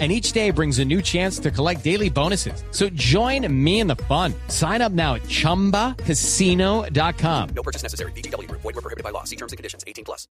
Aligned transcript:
And 0.00 0.10
each 0.10 0.32
day 0.32 0.50
brings 0.50 0.80
a 0.80 0.84
new 0.84 1.00
chance 1.00 1.38
to 1.38 1.52
collect 1.52 1.84
daily 1.84 2.10
bonuses. 2.10 2.64
So 2.72 2.88
join 2.96 3.46
me 3.64 3.78
in 3.78 3.86
the 3.86 3.94
fun. 3.94 4.34
Sign 4.48 4.82
up 4.82 4.90
now 4.90 5.14
at 5.14 5.22
ChumbaCasino.com. 5.22 7.48
No 7.54 7.62
purchase 7.62 7.84
necessary. 7.84 8.10
VGW. 8.12 8.50
Void 8.50 8.64
were 8.64 8.72
prohibited 8.72 9.04
by 9.04 9.10
law. 9.10 9.22
See 9.22 9.36
terms 9.36 9.52
and 9.52 9.56
conditions. 9.56 9.84
18 9.86 10.04
plus. 10.04 10.26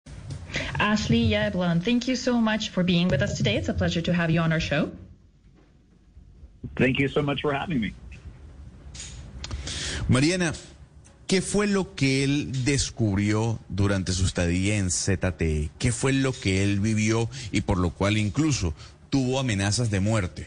Ashley 0.80 1.30
Yablon, 1.30 1.84
thank 1.84 2.08
you 2.08 2.16
so 2.16 2.40
much 2.40 2.70
for 2.70 2.84
being 2.84 3.10
with 3.10 3.22
us 3.22 3.38
today. 3.38 3.58
It's 3.58 3.70
a 3.70 3.74
pleasure 3.74 4.02
to 4.02 4.14
have 4.14 4.32
you 4.32 4.40
on 4.40 4.52
our 4.52 4.62
show. 4.62 4.92
Thank 6.76 7.00
you 7.00 7.08
so 7.08 7.22
much 7.22 7.42
for 7.42 7.54
having 7.54 7.82
me. 7.82 7.94
Mariana, 10.08 10.54
¿qué 11.28 11.42
fue 11.42 11.68
lo 11.68 11.94
que 11.94 12.24
él 12.24 12.66
descubrió 12.66 13.60
durante 13.70 14.12
su 14.12 14.26
estadía 14.26 14.78
en 14.78 14.90
ZTE? 14.90 15.70
¿Qué 15.78 15.92
fue 15.92 16.14
lo 16.14 16.34
que 16.34 16.64
él 16.64 16.80
vivió 16.80 17.30
y 17.52 17.62
por 17.62 17.78
lo 17.78 17.92
cual 17.92 18.18
incluso 18.18 18.74
tuvo 19.10 19.40
amenazas 19.40 19.90
de 19.90 20.00
muerte? 20.00 20.46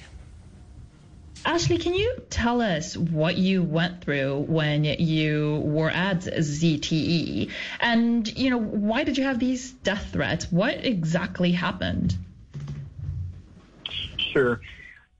Ashley, 1.44 1.78
can 1.78 1.94
you 1.94 2.22
tell 2.30 2.60
us 2.60 2.96
what 2.96 3.36
you 3.36 3.64
went 3.64 4.04
through 4.04 4.44
when 4.48 4.84
you 4.84 5.60
were 5.64 5.90
at 5.90 6.20
ZTE? 6.20 7.50
And, 7.80 8.38
you 8.38 8.50
know, 8.50 8.58
why 8.58 9.02
did 9.02 9.18
you 9.18 9.24
have 9.24 9.40
these 9.40 9.72
death 9.72 10.10
threats? 10.12 10.52
What 10.52 10.84
exactly 10.84 11.50
happened? 11.50 12.16
Sure. 14.32 14.60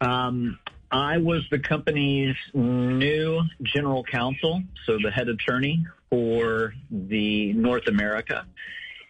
Um, 0.00 0.60
I 0.92 1.18
was 1.18 1.42
the 1.50 1.58
company's 1.58 2.36
new 2.54 3.42
general 3.62 4.04
counsel, 4.04 4.62
so 4.86 4.98
the 5.02 5.10
head 5.10 5.28
attorney 5.28 5.86
for 6.08 6.74
the 6.90 7.52
North 7.54 7.88
America. 7.88 8.44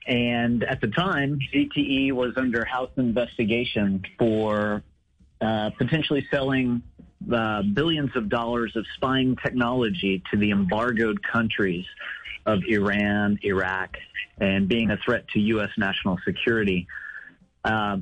And 0.06 0.64
at 0.64 0.80
the 0.80 0.88
time, 0.88 1.38
ZTE 1.52 2.12
was 2.12 2.32
under 2.36 2.64
House 2.64 2.90
investigation 2.96 4.02
for 4.18 4.82
uh, 5.40 5.70
potentially 5.78 6.26
selling 6.30 6.82
uh, 7.32 7.62
billions 7.62 8.10
of 8.16 8.28
dollars 8.28 8.74
of 8.74 8.84
spying 8.96 9.36
technology 9.36 10.22
to 10.30 10.36
the 10.36 10.50
embargoed 10.50 11.22
countries 11.22 11.84
of 12.46 12.60
Iran, 12.68 13.38
Iraq, 13.42 13.96
and 14.38 14.68
being 14.68 14.90
a 14.90 14.96
threat 14.96 15.28
to 15.28 15.40
U.S. 15.40 15.70
national 15.76 16.18
security. 16.24 16.88
Uh, 17.64 17.98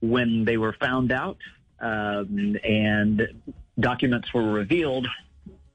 when 0.00 0.44
they 0.44 0.56
were 0.56 0.74
found 0.74 1.10
out 1.10 1.38
um, 1.80 2.56
and 2.62 3.28
documents 3.78 4.32
were 4.32 4.52
revealed, 4.52 5.08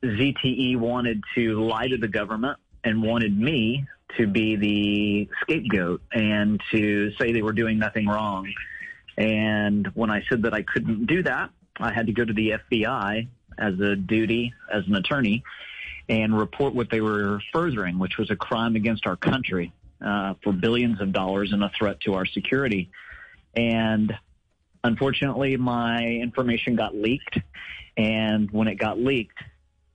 ZTE 0.04 0.78
wanted 0.78 1.22
to 1.36 1.62
lie 1.62 1.88
to 1.88 1.98
the 1.98 2.08
government 2.08 2.58
and 2.84 3.04
wanted 3.04 3.38
me 3.38 3.86
to 4.17 4.28
be 4.28 4.56
the 4.56 5.30
scapegoat 5.42 6.02
and 6.14 6.62
to 6.72 7.12
say 7.20 7.31
they 7.31 7.42
were 7.42 7.54
doing 7.54 7.80
nothing 7.80 8.08
wrong. 8.08 8.52
And 9.18 9.88
when 9.94 10.09
I 10.09 10.23
said 10.30 10.44
that 10.44 10.53
I 10.53 10.64
couldn't 10.64 11.06
do 11.06 11.23
that, 11.23 11.50
I 11.78 11.94
had 11.94 12.08
to 12.08 12.14
go 12.14 12.23
to 12.23 12.34
the 12.34 12.53
FBI 12.72 13.28
as 13.58 13.80
a 13.80 13.95
duty 13.95 14.53
as 14.72 14.86
an 14.88 14.95
attorney 14.95 15.44
and 16.09 16.38
report 16.38 16.73
what 16.73 16.90
they 16.90 17.02
were 17.02 17.42
furthering, 17.53 18.00
which 18.00 18.18
was 18.18 18.31
a 18.31 18.36
crime 18.36 18.76
against 18.76 19.06
our 19.06 19.16
country 19.16 19.72
uh, 20.06 20.34
for 20.44 20.52
billions 20.52 21.00
of 21.00 21.14
dollars 21.14 21.53
and 21.53 21.64
a 21.64 21.72
threat 21.78 22.00
to 22.02 22.16
our 22.16 22.25
security. 22.25 22.90
And 23.56 24.14
unfortunately, 24.84 25.58
my 25.58 26.03
information 26.03 26.75
got 26.75 26.96
leaked. 26.96 27.38
And 27.98 28.50
when 28.52 28.68
it 28.68 28.75
got 28.75 29.00
leaked, 29.00 29.38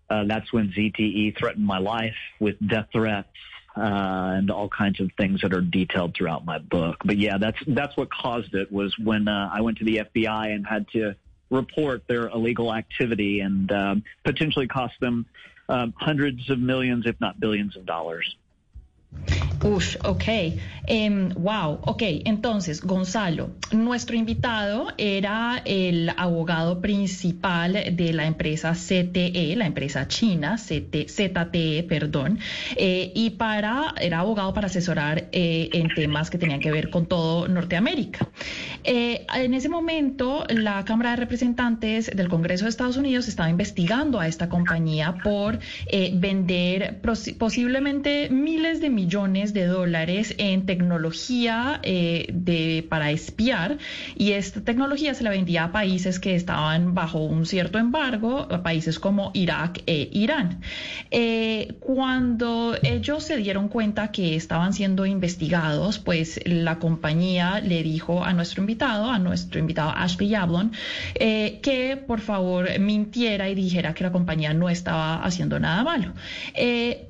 uh, 0.09 0.25
that's 0.25 0.53
when 0.53 0.69
ZTE 0.69 1.37
threatened 1.37 1.67
my 1.67 1.79
life 1.79 2.15
with 2.39 2.57
death 2.67 2.89
threats 2.93 3.29
uh, 3.77 4.35
and 4.37 4.51
all 4.51 4.69
kinds 4.69 5.01
of 5.01 5.11
things 5.19 5.41
that 5.43 5.53
are 5.53 5.61
detailed 5.61 6.15
throughout 6.15 6.45
my 6.45 6.59
book. 6.59 6.97
But 7.05 7.19
yeah, 7.19 7.39
that's 7.39 7.59
that's 7.67 7.97
what 7.97 8.11
caused 8.11 8.55
it 8.55 8.73
was 8.73 8.97
when 8.99 9.29
uh, 9.29 9.51
I 9.53 9.61
went 9.61 9.79
to 9.79 9.85
the 9.85 10.03
FBI 10.15 10.55
and 10.55 10.67
had 10.67 10.89
to 10.91 11.15
report 11.51 12.03
their 12.09 12.29
illegal 12.29 12.75
activity 12.75 13.41
and 13.41 13.71
um, 13.71 14.05
potentially 14.25 14.67
cost 14.67 14.95
them 15.01 15.27
um, 15.69 15.95
hundreds 15.97 16.49
of 16.51 16.59
millions, 16.59 17.07
if 17.07 17.21
not 17.21 17.39
billions 17.39 17.77
of 17.77 17.87
dollars. 17.87 18.37
Uf, 19.63 19.97
ok. 20.05 20.25
Em, 20.87 21.31
wow, 21.31 21.81
ok. 21.83 22.03
Entonces, 22.25 22.81
Gonzalo, 22.83 23.51
nuestro 23.73 24.15
invitado 24.15 24.89
era 24.99 25.61
el 25.65 26.11
abogado 26.17 26.81
principal 26.81 27.73
de 27.93 28.13
la 28.13 28.27
empresa 28.27 28.73
CTE, 28.73 29.57
la 29.57 29.67
empresa 29.67 30.07
china, 30.07 30.57
CT, 30.57 31.09
ZTE, 31.09 31.85
perdón, 31.89 32.39
eh, 32.77 33.11
y 33.15 33.31
para, 33.31 33.95
era 34.01 34.21
abogado 34.21 34.53
para 34.55 34.69
asesorar 34.69 35.29
eh, 35.33 35.71
en 35.73 35.89
temas 35.89 36.31
que 36.31 36.39
tenían 36.39 36.61
que 36.61 36.71
ver 36.71 36.91
con 36.91 37.07
todo 37.07 37.49
Norteamérica. 37.49 38.29
Eh, 38.85 39.27
en 39.35 39.55
ese 39.55 39.69
momento, 39.69 40.45
la 40.49 40.85
Cámara 40.85 41.11
de 41.11 41.17
Representantes 41.17 42.15
del 42.15 42.29
Congreso 42.29 42.67
de 42.67 42.71
Estados 42.71 42.97
Unidos 42.97 43.27
estaba 43.27 43.51
investigando 43.51 44.21
a 44.21 44.29
esta 44.29 44.49
compañía 44.49 45.17
por 45.25 45.59
vender 46.13 47.01
posiblemente 47.39 48.29
miles 48.31 48.81
de 48.81 48.91
millones 48.91 49.06
de 49.07 49.67
dólares 49.67 50.35
en 50.39 50.67
tecnología 50.67 51.81
eh, 51.85 52.85
para 52.89 53.13
espiar 53.13 53.79
y 54.17 54.33
esta 54.33 54.63
tecnología 54.63 55.15
se 55.15 55.23
la 55.23 55.31
vendía 55.31 55.65
a 55.65 55.73
países 55.73 56.19
que 56.19 56.35
estaban 56.35 56.95
bajo 56.95 57.21
un 57.21 57.47
cierto 57.47 57.79
embargo, 57.79 58.49
a 58.51 58.63
países 58.63 58.99
como 58.99 59.31
Irak 59.33 59.83
e 59.87 60.09
Irán. 60.13 60.61
Eh, 61.11 61.75
cuando 61.81 62.75
ellos 62.83 63.23
se 63.23 63.37
dieron 63.37 63.69
cuenta 63.69 64.11
que 64.11 64.35
estaban 64.35 64.73
siendo 64.73 65.07
investigados, 65.07 65.99
pues 66.01 66.41
la 66.45 66.79
compañía 66.79 67.61
le 67.61 67.85
dijo 67.85 68.25
a 68.25 68.33
nuestro 68.33 68.63
invitado, 68.63 69.09
a 69.11 69.19
nuestro 69.21 69.61
invitado 69.61 69.91
Ashley 69.91 70.31
Yablon, 70.31 70.73
eh, 71.15 71.61
que 71.63 71.97
por 71.97 72.21
favor 72.21 72.79
mintiera 72.81 73.49
y 73.49 73.55
dijera 73.55 73.95
que 73.95 74.03
la 74.03 74.11
compañía 74.11 74.53
no 74.53 74.69
estaba 74.69 75.23
haciendo 75.23 75.61
nada 75.61 75.85
malo 75.85 76.13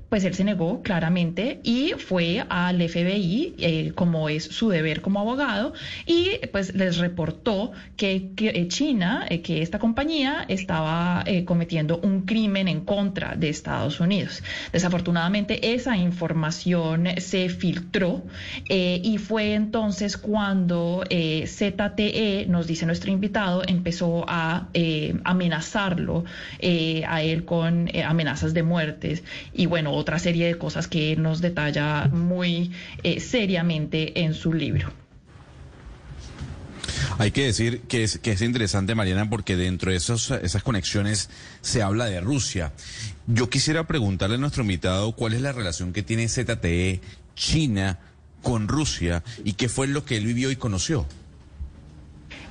pues 0.08 0.24
él 0.24 0.34
se 0.34 0.44
negó 0.44 0.82
claramente 0.82 1.60
y 1.62 1.92
fue 1.98 2.44
al 2.48 2.80
FBI, 2.80 3.54
eh, 3.58 3.92
como 3.94 4.28
es 4.28 4.44
su 4.44 4.68
deber 4.68 5.00
como 5.00 5.20
abogado, 5.20 5.72
y 6.06 6.30
pues 6.52 6.74
les 6.74 6.98
reportó 6.98 7.72
que, 7.96 8.30
eh, 8.36 8.68
China, 8.68 9.26
eh, 9.28 9.42
que 9.42 9.62
esta 9.62 9.78
compañía 9.78 10.44
estaba 10.48 11.24
cometiendo 11.44 11.98
un 11.98 12.22
crimen 12.22 12.68
en 12.68 12.82
contra 12.82 13.34
de 13.36 13.48
Estados 13.48 14.00
Unidos. 14.00 14.42
Desafortunadamente 14.72 15.74
esa 15.74 15.96
información 15.96 17.08
se 17.18 17.48
filtró 17.48 18.22
y 18.68 19.18
fue 19.18 19.54
entonces 19.54 20.16
cuando 20.16 21.04
ZTE, 21.08 22.46
nos 22.48 22.66
dice 22.66 22.86
nuestro 22.86 23.10
invitado, 23.10 23.62
empezó 23.66 24.24
a 24.28 24.68
amenazarlo 25.24 26.24
a 27.06 27.22
él 27.22 27.44
con 27.44 27.88
amenazas 28.04 28.54
de 28.54 28.62
muertes 28.62 29.24
y 29.52 29.66
bueno, 29.66 29.96
otra 30.06 30.20
serie 30.20 30.46
de 30.46 30.56
cosas 30.56 30.86
que 30.86 31.16
nos 31.16 31.40
detalla 31.40 32.06
muy 32.06 32.70
eh, 33.02 33.18
seriamente 33.18 34.22
en 34.22 34.34
su 34.34 34.52
libro. 34.52 34.92
Hay 37.18 37.32
que 37.32 37.46
decir 37.46 37.80
que 37.88 38.04
es, 38.04 38.42
interesante, 38.42 38.94
Mariana, 38.94 39.28
porque 39.28 39.56
dentro 39.56 39.90
de 39.90 39.96
esas 39.96 40.62
conexiones 40.62 41.28
se 41.60 41.82
habla 41.82 42.04
de 42.04 42.20
Rusia. 42.20 42.72
Yo 43.26 43.50
quisiera 43.50 43.88
preguntarle 43.88 44.36
a 44.36 44.38
nuestro 44.38 44.62
invitado 44.62 45.10
cuál 45.16 45.34
es 45.34 45.40
la 45.40 45.50
relación 45.50 45.92
que 45.92 46.04
tiene 46.04 46.28
ZTE 46.28 47.00
China 47.34 47.98
con 48.42 48.68
Rusia 48.68 49.24
y 49.44 49.54
qué 49.54 49.68
fue 49.68 49.88
lo 49.88 50.04
que 50.04 50.18
él 50.18 50.26
vivió 50.26 50.52
y 50.52 50.56
conoció. 50.56 51.04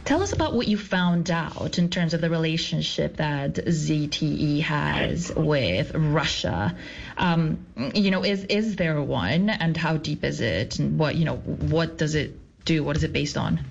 Tell 0.05 0.21
us 0.21 0.33
about 0.33 0.53
what 0.53 0.67
you 0.67 0.77
found 0.77 1.31
out 1.31 1.79
in 1.79 1.89
terms 1.89 2.13
of 2.13 2.21
the 2.21 2.29
relationship 2.29 3.17
that 3.17 3.55
ZTE 3.55 4.61
has 4.61 5.33
with 5.35 5.95
Russia. 5.95 6.77
Um, 7.17 7.65
you 7.95 8.11
know, 8.11 8.23
is 8.23 8.43
is 8.43 8.75
there 8.75 9.01
one, 9.01 9.49
and 9.49 9.75
how 9.75 9.97
deep 9.97 10.23
is 10.23 10.41
it, 10.41 10.77
and 10.77 10.99
what 10.99 11.15
you 11.15 11.25
know, 11.25 11.37
what 11.37 11.97
does 11.97 12.13
it 12.13 12.37
do? 12.65 12.83
What 12.83 12.95
is 12.95 13.03
it 13.03 13.13
based 13.13 13.35
on? 13.35 13.61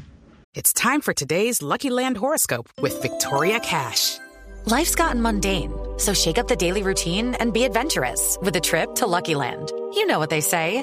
It's 0.54 0.72
time 0.72 1.00
for 1.00 1.12
today's 1.12 1.62
Lucky 1.62 1.90
Land 1.90 2.16
horoscope 2.16 2.68
with 2.80 3.00
Victoria 3.00 3.60
Cash. 3.60 4.18
Life's 4.66 4.96
gotten 4.96 5.22
mundane, 5.22 5.72
so 5.98 6.14
shake 6.14 6.38
up 6.38 6.48
the 6.48 6.56
daily 6.56 6.82
routine 6.82 7.36
and 7.36 7.52
be 7.52 7.62
adventurous 7.62 8.38
with 8.42 8.56
a 8.56 8.60
trip 8.60 8.96
to 8.96 9.06
Lucky 9.06 9.36
Land. 9.36 9.70
You 9.94 10.04
know 10.06 10.18
what 10.18 10.30
they 10.30 10.40
say. 10.40 10.82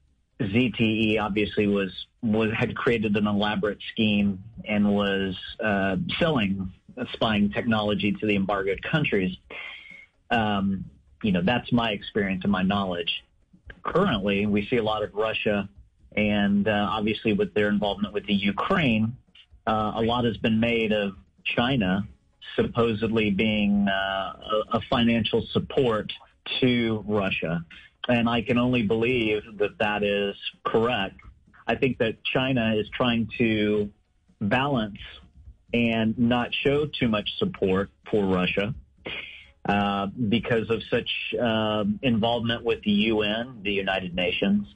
ZTE 0.41 1.19
obviously 1.19 1.67
was 1.67 1.91
was 2.21 2.51
had 2.57 2.75
created 2.75 3.15
an 3.15 3.27
elaborate 3.27 3.79
scheme 3.91 4.43
and 4.65 4.93
was 4.93 5.35
uh, 5.63 5.95
selling 6.19 6.71
spying 7.13 7.51
technology 7.51 8.11
to 8.13 8.25
the 8.25 8.35
embargoed 8.35 8.81
countries. 8.83 9.35
Um, 10.29 10.85
you 11.23 11.31
know, 11.31 11.41
that's 11.43 11.71
my 11.71 11.91
experience 11.91 12.43
and 12.43 12.51
my 12.51 12.63
knowledge. 12.63 13.23
Currently, 13.83 14.45
we 14.45 14.67
see 14.67 14.77
a 14.77 14.83
lot 14.83 15.03
of 15.03 15.13
Russia, 15.13 15.69
and 16.15 16.67
uh, 16.67 16.87
obviously 16.91 17.33
with 17.33 17.53
their 17.53 17.69
involvement 17.69 18.13
with 18.13 18.25
the 18.25 18.33
Ukraine, 18.33 19.15
uh, 19.67 19.93
a 19.95 20.01
lot 20.01 20.25
has 20.25 20.37
been 20.37 20.59
made 20.59 20.91
of 20.91 21.13
China 21.43 22.07
supposedly 22.55 23.31
being 23.31 23.87
uh, 23.87 24.33
a 24.73 24.81
financial 24.89 25.45
support 25.51 26.11
to 26.59 27.03
Russia. 27.07 27.63
And 28.07 28.29
I 28.29 28.41
can 28.41 28.57
only 28.57 28.83
believe 28.83 29.43
that 29.57 29.77
that 29.79 30.03
is 30.03 30.35
correct. 30.65 31.15
I 31.67 31.75
think 31.75 31.99
that 31.99 32.23
China 32.23 32.73
is 32.75 32.87
trying 32.89 33.29
to 33.37 33.91
balance 34.39 34.97
and 35.73 36.17
not 36.17 36.49
show 36.53 36.87
too 36.87 37.07
much 37.07 37.29
support 37.37 37.89
for 38.09 38.25
Russia 38.25 38.73
uh, 39.67 40.07
because 40.07 40.69
of 40.69 40.81
such 40.89 41.09
uh, 41.41 41.83
involvement 42.01 42.63
with 42.63 42.81
the 42.83 42.91
UN, 42.91 43.61
the 43.63 43.71
United 43.71 44.15
Nations, 44.15 44.67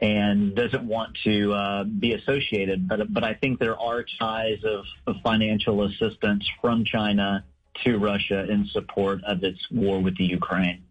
and 0.00 0.54
doesn't 0.54 0.84
want 0.84 1.16
to 1.24 1.52
uh, 1.52 1.84
be 1.84 2.12
associated. 2.12 2.86
But 2.88 3.12
but 3.12 3.24
I 3.24 3.34
think 3.34 3.58
there 3.58 3.78
are 3.78 4.04
ties 4.18 4.58
of, 4.64 4.84
of 5.06 5.16
financial 5.22 5.84
assistance 5.84 6.46
from 6.60 6.84
China 6.84 7.44
to 7.84 7.96
Russia 7.96 8.44
in 8.48 8.66
support 8.66 9.24
of 9.24 9.42
its 9.42 9.58
war 9.70 10.00
with 10.00 10.16
the 10.18 10.24
Ukraine. 10.24 10.84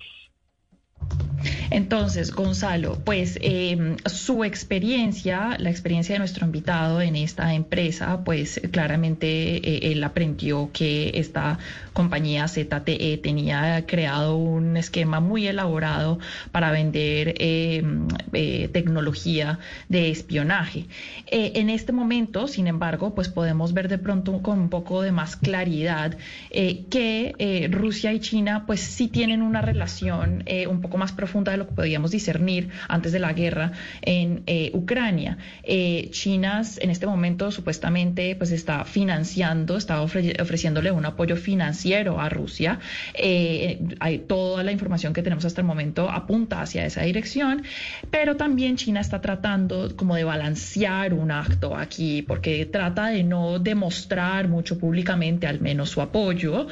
Entonces, 1.73 2.31
Gonzalo, 2.31 2.99
pues 3.03 3.39
eh, 3.41 3.95
su 4.05 4.43
experiencia, 4.43 5.57
la 5.57 5.71
experiencia 5.71 6.13
de 6.13 6.19
nuestro 6.19 6.45
invitado 6.45 7.01
en 7.01 7.15
esta 7.15 7.55
empresa, 7.55 8.23
pues 8.23 8.61
claramente 8.71 9.27
eh, 9.57 9.91
él 9.91 10.03
aprendió 10.03 10.69
que 10.71 11.09
esta 11.15 11.57
compañía 11.93 12.47
ZTE 12.47 13.17
tenía 13.23 13.87
creado 13.87 14.35
un 14.37 14.77
esquema 14.77 15.19
muy 15.19 15.47
elaborado 15.47 16.19
para 16.51 16.71
vender 16.71 17.33
eh, 17.39 18.69
tecnología 18.71 19.57
de 19.89 20.11
espionaje. 20.11 20.85
en 21.31 21.71
este 21.71 21.91
momento, 21.91 22.47
sin 22.47 22.67
embargo, 22.67 23.15
pues 23.15 23.29
podemos 23.29 23.73
ver 23.73 23.87
de 23.87 23.97
pronto 23.97 24.43
con 24.43 24.59
un 24.59 24.69
poco 24.69 25.01
de 25.01 25.11
más 25.11 25.35
claridad 25.35 26.15
que 26.51 27.69
Rusia 27.71 28.13
y 28.13 28.19
China 28.19 28.65
pues 28.67 28.81
sí 28.81 29.07
tienen 29.07 29.41
una 29.41 29.61
relación 29.61 30.43
un 30.69 30.81
poco 30.81 30.97
más 30.97 31.11
profunda 31.11 31.51
de 31.51 31.57
lo 31.57 31.62
que 31.67 31.73
podíamos 31.73 32.11
discernir 32.11 32.69
antes 32.87 33.11
de 33.11 33.19
la 33.19 33.33
guerra 33.33 33.71
en 34.01 34.43
eh, 34.45 34.71
Ucrania. 34.73 35.37
Eh, 35.63 36.09
China 36.11 36.61
en 36.79 36.89
este 36.89 37.07
momento 37.07 37.51
supuestamente 37.51 38.35
pues 38.35 38.51
está 38.51 38.85
financiando, 38.85 39.77
está 39.77 40.01
ofreciéndole 40.01 40.91
un 40.91 41.05
apoyo 41.05 41.35
financiero 41.35 42.19
a 42.19 42.29
Rusia. 42.29 42.79
Eh, 43.13 43.79
hay 43.99 44.19
toda 44.19 44.63
la 44.63 44.71
información 44.71 45.13
que 45.13 45.23
tenemos 45.23 45.45
hasta 45.45 45.61
el 45.61 45.67
momento 45.67 46.09
apunta 46.09 46.61
hacia 46.61 46.85
esa 46.85 47.01
dirección, 47.03 47.63
pero 48.11 48.35
también 48.35 48.75
China 48.75 49.01
está 49.01 49.21
tratando 49.21 49.95
como 49.95 50.15
de 50.15 50.23
balancear 50.23 51.13
un 51.13 51.31
acto 51.31 51.75
aquí 51.75 52.21
porque 52.21 52.65
trata 52.65 53.07
de 53.07 53.23
no 53.23 53.59
demostrar 53.59 54.47
mucho 54.47 54.77
públicamente 54.77 55.47
al 55.47 55.59
menos 55.59 55.89
su 55.89 56.01
apoyo 56.01 56.67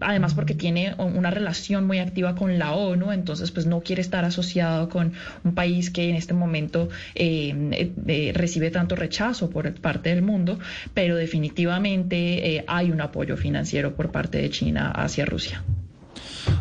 además 0.00 0.34
porque 0.34 0.54
tiene 0.54 0.94
una 0.98 1.30
relación 1.30 1.86
muy 1.86 1.98
activa 1.98 2.34
con 2.34 2.58
la 2.58 2.72
ONU, 2.72 3.12
entonces 3.12 3.50
pues 3.50 3.66
no 3.66 3.80
quiere 3.80 4.02
estar 4.02 4.24
asociado 4.24 4.88
con 4.88 5.12
un 5.44 5.54
país 5.54 5.90
que 5.90 6.08
en 6.08 6.16
este 6.16 6.34
momento 6.34 6.88
eh, 7.14 7.92
eh, 8.06 8.32
recibe 8.34 8.70
tanto 8.70 8.96
rechazo 8.96 9.50
por 9.50 9.72
parte 9.80 10.10
del 10.10 10.22
mundo, 10.22 10.58
pero 10.94 11.16
definitivamente 11.16 12.56
eh, 12.56 12.64
hay 12.66 12.90
un 12.90 13.00
apoyo 13.00 13.36
financiero 13.36 13.94
por 13.94 14.10
parte 14.10 14.38
de 14.38 14.50
China 14.50 14.90
hacia 14.90 15.24
Rusia. 15.24 15.62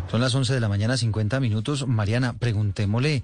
Son 0.09 0.21
las 0.21 0.33
11 0.33 0.53
de 0.53 0.59
la 0.59 0.69
mañana, 0.69 0.97
50 0.97 1.39
minutos. 1.39 1.87
Mariana, 1.87 2.37
preguntémosle 2.37 3.23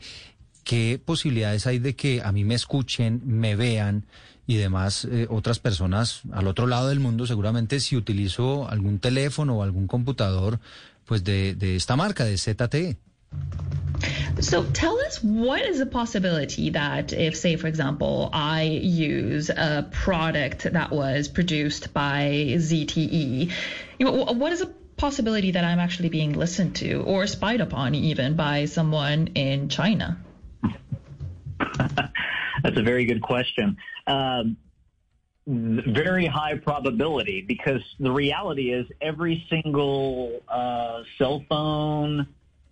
qué 0.64 1.02
posibilidades 1.04 1.68
hay 1.68 1.80
de 1.80 1.96
que 1.96 2.22
a 2.22 2.32
mí 2.32 2.44
me 2.44 2.56
escuchen, 2.56 3.22
me 3.26 3.56
vean 3.56 4.06
y 4.46 4.58
demás 4.58 5.06
eh, 5.06 5.28
otras 5.30 5.60
personas 5.60 6.22
al 6.32 6.48
otro 6.48 6.68
lado 6.68 6.90
del 6.90 7.00
mundo, 7.00 7.26
seguramente 7.26 7.80
si 7.80 7.96
utilizo 7.96 8.70
algún 8.70 9.00
teléfono 9.00 9.58
o 9.58 9.64
algún 9.64 9.88
computador, 9.88 10.60
pues 11.06 11.24
de, 11.24 11.56
de 11.56 11.76
esta 11.76 11.96
marca, 11.96 12.26
de 12.26 12.38
ZTE. 12.38 12.98
So 14.40 14.64
tell 14.64 14.98
us 15.08 15.24
what 15.24 15.62
is 15.62 15.80
the 15.80 15.86
possibility 15.86 16.72
that 16.72 17.14
if, 17.14 17.36
say, 17.36 17.56
for 17.56 17.68
example, 17.68 18.30
I 18.34 18.64
use 18.64 19.50
a 19.50 19.88
product 19.92 20.72
that 20.74 20.92
was 20.92 21.28
produced 21.30 21.94
by 21.94 22.56
ZTE, 22.58 23.52
what 24.00 24.52
is 24.52 24.62
a 24.62 24.68
possibility 24.98 25.52
that 25.52 25.64
I'm 25.64 25.80
actually 25.80 26.10
being 26.10 26.34
listened 26.34 26.76
to 26.78 27.02
or 27.02 27.28
spied 27.28 27.62
upon 27.62 27.96
even 27.96 28.36
by 28.36 28.66
someone 28.66 29.28
in 29.36 29.70
China? 29.70 30.18
That's 32.64 32.78
a 32.78 32.84
very 32.84 33.06
good 33.06 33.22
question. 33.22 33.78
Um, 34.08 34.58
very 35.46 36.26
high 36.26 36.58
probability 36.58 37.44
because 37.46 37.82
the 38.00 38.12
reality 38.12 38.72
is 38.72 38.88
every 39.02 39.46
single 39.50 40.42
uh, 40.48 41.02
cell 41.18 41.44
phone 41.50 42.28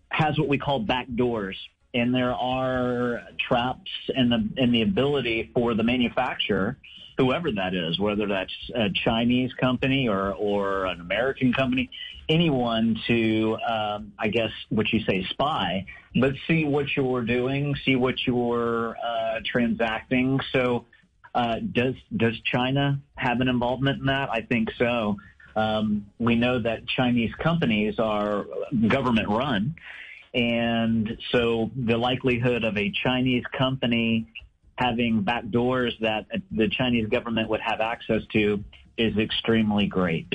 has 0.10 0.38
what 0.38 0.48
we 0.48 0.58
call 0.58 0.80
back 0.80 1.08
doors. 1.16 1.58
And 1.94 2.16
there 2.16 2.34
are 2.34 3.24
traps 3.46 3.92
and 4.16 4.32
the, 4.32 4.50
and 4.56 4.74
the 4.74 4.84
ability 4.84 5.52
for 5.54 5.74
the 5.74 5.84
manufacturer, 5.84 6.78
whoever 7.18 7.52
that 7.52 7.74
is, 7.74 8.00
whether 8.00 8.28
that's 8.28 8.54
a 8.74 8.90
Chinese 9.04 9.52
company 9.54 10.08
or, 10.08 10.32
or 10.32 10.86
an 10.86 11.02
American 11.02 11.52
company, 11.52 11.90
anyone 12.30 12.98
to, 13.08 13.58
um, 13.68 14.14
I 14.18 14.30
guess, 14.30 14.52
what 14.70 14.94
you 14.94 15.02
say, 15.02 15.26
spy, 15.32 15.86
but 16.16 16.34
see 16.48 16.64
what 16.64 16.86
you're 16.96 17.24
doing, 17.24 17.76
see 17.84 17.98
what 17.98 18.16
you're 18.26 18.96
uh, 18.96 19.42
transacting. 19.44 20.40
So 20.54 20.86
uh, 21.34 21.56
does 21.60 21.96
does 22.16 22.40
China 22.42 23.00
have 23.16 23.42
an 23.42 23.48
involvement 23.48 24.00
in 24.00 24.06
that? 24.08 24.30
I 24.30 24.42
think 24.42 24.70
so. 24.78 25.18
Um, 25.56 26.08
we 26.20 26.36
know 26.36 26.62
that 26.62 26.88
Chinese 26.88 27.34
companies 27.36 28.00
are 28.00 28.46
government 28.88 29.30
run, 29.30 29.76
and 30.34 31.18
so 31.32 31.72
the 31.76 31.98
likelihood 31.98 32.64
of 32.64 32.78
a 32.78 32.92
Chinese 33.04 33.44
company 33.58 34.28
having 34.76 35.22
back 35.22 35.50
doors 35.50 35.94
that 36.02 36.26
the 36.52 36.68
Chinese 36.70 37.08
government 37.08 37.50
would 37.50 37.62
have 37.62 37.82
access 37.82 38.22
to 38.34 38.64
is 38.98 39.18
extremely 39.18 39.88
great. 39.88 40.34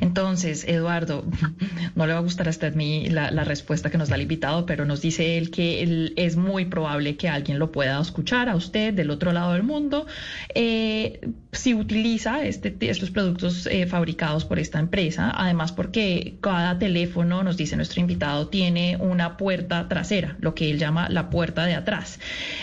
Entonces, 0.00 0.64
Eduardo, 0.66 1.24
no 1.94 2.06
le 2.06 2.12
va 2.12 2.18
a 2.18 2.22
gustar 2.22 2.46
a 2.46 2.50
usted 2.50 2.74
mi, 2.74 3.08
la, 3.08 3.44
respuesta 3.44 3.90
que 3.90 3.98
nos 3.98 4.08
da 4.08 4.16
el 4.16 4.22
invitado, 4.22 4.66
pero 4.66 4.84
nos 4.84 5.00
dice 5.00 5.38
él 5.38 5.50
que 5.50 6.12
es 6.16 6.36
muy 6.36 6.66
probable 6.66 7.16
que 7.16 7.28
alguien 7.28 7.58
lo 7.58 7.72
pueda 7.72 8.00
escuchar 8.00 8.48
a 8.48 8.56
usted 8.56 8.92
del 8.92 9.10
otro 9.10 9.32
lado 9.32 9.54
del 9.54 9.62
mundo 9.62 10.06
eh, 10.54 11.20
si 11.52 11.74
utiliza 11.74 12.44
este, 12.44 12.76
estos 12.80 13.10
productos 13.10 13.66
eh, 13.66 13.86
fabricados 13.86 14.44
por 14.44 14.58
esta 14.58 14.78
empresa. 14.78 15.32
Además, 15.34 15.72
porque 15.72 16.36
cada 16.40 16.78
teléfono, 16.78 17.42
nos 17.42 17.56
dice 17.56 17.76
nuestro 17.76 18.00
invitado, 18.00 18.48
tiene 18.48 18.96
una 18.98 19.36
puerta 19.36 19.88
trasera, 19.88 20.36
lo 20.40 20.54
que 20.54 20.70
él 20.70 20.78
llama 20.78 21.08
la 21.08 21.30
puerta 21.30 21.64
de 21.64 21.74
atrás, 21.74 22.20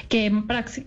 que 0.10 0.32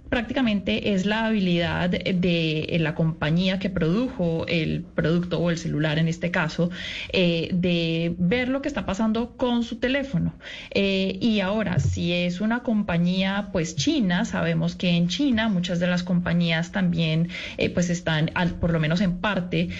prácticamente 0.08 0.94
es 0.94 1.06
la 1.06 1.26
habilidad 1.26 1.90
de 1.90 2.76
la 2.80 2.94
compañía 2.94 3.58
que 3.58 3.70
produjo 3.70 4.46
el 4.46 4.82
producto 4.82 5.38
o 5.38 5.50
el 5.50 5.58
celular 5.58 5.98
en 5.98 6.07
este 6.08 6.30
caso 6.30 6.38
caso, 6.38 6.70
eh, 7.12 7.48
de 7.52 8.14
ver 8.16 8.48
lo 8.48 8.62
que 8.62 8.68
está 8.68 8.86
pasando 8.86 9.36
con 9.36 9.64
su 9.64 9.80
teléfono. 9.80 10.34
Eh, 10.70 11.18
y 11.20 11.40
ahora, 11.40 11.80
si 11.80 12.12
es 12.12 12.40
una 12.40 12.62
compañía 12.62 13.48
pues 13.50 13.74
china, 13.74 14.24
sabemos 14.24 14.76
que 14.76 14.90
en 14.90 15.08
China 15.08 15.48
muchas 15.48 15.80
de 15.80 15.88
las 15.88 16.04
compañías 16.04 16.70
también 16.70 17.28
eh, 17.56 17.70
pues 17.70 17.90
están, 17.90 18.30
al, 18.34 18.50
por 18.50 18.72
lo 18.72 18.78
menos 18.78 19.00
en 19.00 19.18
parte, 19.18 19.70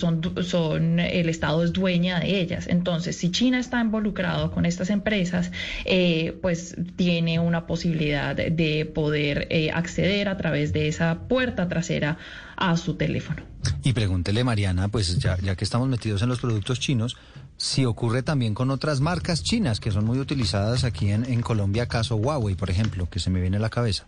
son, 0.00 0.20
son, 0.42 0.98
el 0.98 1.28
Estado 1.28 1.62
es 1.62 1.72
dueña 1.72 2.18
de 2.18 2.40
ellas. 2.40 2.66
Entonces, 2.66 3.16
si 3.16 3.30
China 3.30 3.60
está 3.60 3.80
involucrado 3.80 4.50
con 4.50 4.66
estas 4.66 4.90
empresas, 4.90 5.52
pues 6.42 6.76
tiene 6.96 7.38
una 7.38 7.66
posibilidad 7.66 8.34
de 8.34 8.90
poder 8.92 9.46
acceder 9.72 10.28
a 10.28 10.36
través 10.36 10.72
de 10.72 10.88
esa 10.88 11.28
puerta 11.28 11.68
trasera 11.68 12.18
a 12.56 12.76
su 12.76 12.94
teléfono. 12.94 13.42
Y 13.82 13.92
pregúntele, 13.92 14.44
Mariana, 14.44 14.88
pues 14.88 15.18
ya, 15.18 15.38
ya 15.38 15.56
que 15.56 15.64
estamos 15.64 15.88
metidos 15.88 16.22
en 16.22 16.28
los 16.28 16.40
productos 16.40 16.80
chinos, 16.80 17.16
si 17.56 17.84
ocurre 17.84 18.22
también 18.22 18.54
con 18.54 18.70
otras 18.70 19.00
marcas 19.00 19.42
chinas 19.42 19.80
que 19.80 19.90
son 19.90 20.04
muy 20.04 20.18
utilizadas 20.18 20.84
aquí 20.84 21.10
en, 21.10 21.24
en 21.24 21.40
Colombia, 21.42 21.86
caso 21.86 22.16
Huawei, 22.16 22.54
por 22.54 22.70
ejemplo, 22.70 23.08
que 23.08 23.18
se 23.18 23.30
me 23.30 23.40
viene 23.40 23.56
a 23.56 23.60
la 23.60 23.70
cabeza. 23.70 24.06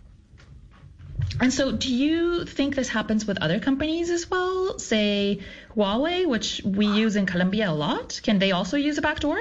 And 1.39 1.51
so, 1.51 1.71
do 1.71 1.89
you 1.89 2.45
think 2.45 2.75
this 2.75 2.89
happens 2.89 3.25
with 3.25 3.41
other 3.41 3.59
companies 3.59 4.09
as 4.09 4.29
well? 4.29 4.77
Say 4.77 5.39
Huawei, 5.75 6.25
which 6.27 6.61
we 6.63 6.85
use 6.85 7.15
in 7.15 7.25
Colombia 7.25 7.69
a 7.69 7.73
lot. 7.73 8.19
Can 8.23 8.39
they 8.39 8.51
also 8.51 8.77
use 8.77 8.97
a 8.97 9.01
backdoor? 9.01 9.39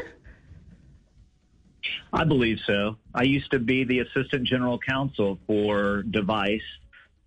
I 2.12 2.24
believe 2.24 2.58
so. 2.66 2.96
I 3.14 3.24
used 3.24 3.50
to 3.50 3.58
be 3.58 3.84
the 3.84 4.00
assistant 4.00 4.44
general 4.44 4.78
counsel 4.78 5.38
for 5.46 6.02
device, 6.02 6.64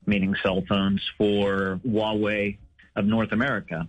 meaning 0.10 0.36
cell 0.44 0.64
phones, 0.68 1.02
for 1.18 1.80
Huawei 1.88 2.58
of 2.96 3.06
North 3.06 3.32
America. 3.32 3.88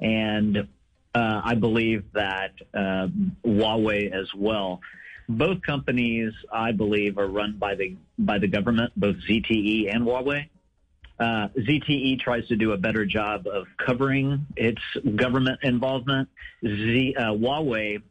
And 0.00 0.68
uh, 1.14 1.40
I 1.44 1.54
believe 1.54 2.04
that 2.12 2.52
uh, 2.72 3.08
Huawei 3.44 4.12
as 4.12 4.32
well. 4.34 4.80
Both 5.28 5.62
companies, 5.62 6.32
I 6.52 6.72
believe, 6.72 7.18
are 7.18 7.26
run 7.26 7.56
by 7.58 7.76
the 7.76 7.96
by 8.18 8.38
the 8.38 8.48
government, 8.48 8.92
both 8.96 9.16
ZTE 9.28 9.94
and 9.94 10.04
Huawei. 10.04 10.48
Uh, 11.18 11.48
ZTE 11.56 12.18
tries 12.18 12.46
to 12.48 12.56
do 12.56 12.72
a 12.72 12.76
better 12.76 13.06
job 13.06 13.46
of 13.46 13.66
covering 13.78 14.46
its 14.56 14.82
government 15.14 15.60
involvement. 15.62 16.28
Z, 16.62 17.14
uh, 17.16 17.22
Huawei 17.30 18.02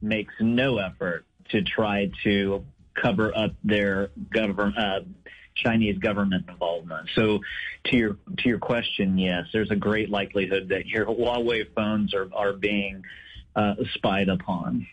makes 0.00 0.32
no 0.40 0.78
effort 0.78 1.26
to 1.50 1.62
try 1.62 2.10
to 2.22 2.64
cover 2.94 3.36
up 3.36 3.52
their 3.64 4.10
government. 4.32 5.08
Chinese 5.54 5.98
government 5.98 6.46
involvement. 6.48 7.08
So, 7.14 7.40
to 7.84 7.96
your 7.96 8.16
to 8.38 8.48
your 8.48 8.58
question, 8.58 9.18
yes, 9.18 9.46
there's 9.52 9.70
a 9.70 9.76
great 9.76 10.10
likelihood 10.10 10.68
that 10.68 10.86
your 10.86 11.06
Huawei 11.06 11.66
phones 11.74 12.14
are 12.14 12.28
are 12.34 12.52
being 12.52 13.02
uh, 13.54 13.74
spied 13.94 14.28
upon. 14.28 14.86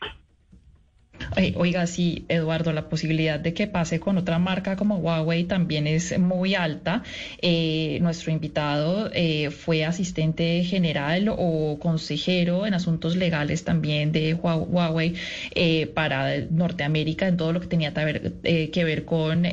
Oiga, 1.55 1.85
sí, 1.87 2.25
Eduardo, 2.27 2.73
la 2.73 2.89
posibilidad 2.89 3.39
de 3.39 3.53
que 3.53 3.67
pase 3.67 3.99
con 3.99 4.17
otra 4.17 4.39
marca 4.39 4.75
como 4.75 4.97
Huawei 4.97 5.43
también 5.43 5.87
es 5.87 6.17
muy 6.17 6.55
alta. 6.55 7.03
Eh, 7.41 7.99
nuestro 8.01 8.31
invitado 8.31 9.09
eh, 9.13 9.51
fue 9.51 9.85
asistente 9.85 10.63
general 10.63 11.29
o 11.29 11.77
consejero 11.79 12.65
en 12.65 12.73
asuntos 12.73 13.15
legales 13.15 13.63
también 13.63 14.11
de 14.11 14.33
Huawei 14.33 15.13
eh, 15.55 15.87
para 15.87 16.37
Norteamérica 16.49 17.27
en 17.27 17.37
todo 17.37 17.53
lo 17.53 17.61
que 17.61 17.67
tenía 17.67 17.93
que 17.93 18.83
ver 18.83 19.05
con 19.05 19.43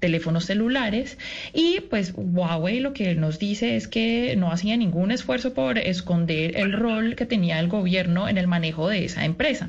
teléfonos 0.00 0.44
celulares. 0.44 1.18
Y 1.52 1.80
pues 1.90 2.12
Huawei 2.16 2.80
lo 2.80 2.92
que 2.92 3.14
nos 3.14 3.38
dice 3.38 3.76
es 3.76 3.88
que 3.88 4.36
no 4.36 4.52
hacía 4.52 4.76
ningún 4.76 5.10
esfuerzo 5.10 5.54
por 5.54 5.78
esconder 5.78 6.56
el 6.56 6.72
rol 6.72 7.16
que 7.16 7.26
tenía 7.26 7.58
el 7.60 7.68
gobierno 7.68 8.28
en 8.28 8.38
el 8.38 8.46
manejo 8.46 8.88
de 8.88 9.04
esa 9.04 9.24
empresa. 9.24 9.68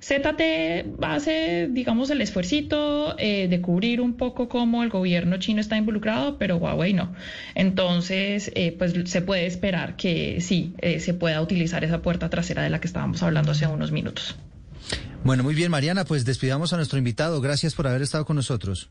ZT 0.00 1.02
hace, 1.02 1.68
digamos, 1.70 2.10
el 2.10 2.22
esfuercito 2.22 3.14
eh, 3.18 3.48
de 3.48 3.60
cubrir 3.60 4.00
un 4.00 4.14
poco 4.16 4.48
cómo 4.48 4.82
el 4.82 4.88
gobierno 4.88 5.38
chino 5.38 5.60
está 5.60 5.76
involucrado, 5.76 6.38
pero 6.38 6.56
Huawei 6.56 6.94
no. 6.94 7.14
Entonces, 7.54 8.50
eh, 8.54 8.74
pues 8.76 8.94
se 9.04 9.22
puede 9.22 9.46
esperar 9.46 9.96
que 9.96 10.40
sí, 10.40 10.74
eh, 10.78 11.00
se 11.00 11.12
pueda 11.14 11.42
utilizar 11.42 11.84
esa 11.84 12.00
puerta 12.00 12.30
trasera 12.30 12.62
de 12.62 12.70
la 12.70 12.80
que 12.80 12.86
estábamos 12.86 13.22
hablando 13.22 13.52
hace 13.52 13.66
unos 13.66 13.92
minutos. 13.92 14.36
Bueno, 15.22 15.42
muy 15.42 15.54
bien, 15.54 15.70
Mariana, 15.70 16.04
pues 16.04 16.24
despidamos 16.24 16.72
a 16.72 16.76
nuestro 16.76 16.98
invitado. 16.98 17.40
Gracias 17.42 17.74
por 17.74 17.86
haber 17.86 18.00
estado 18.00 18.24
con 18.24 18.36
nosotros. 18.36 18.90